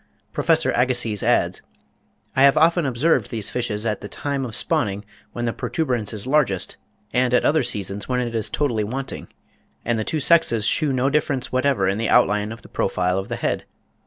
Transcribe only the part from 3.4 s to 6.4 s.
fishes at the time of spawning when the protuberance is